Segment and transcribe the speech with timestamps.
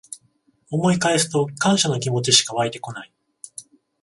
[0.71, 3.13] 思い返すと感謝の気持ちしかわいてこない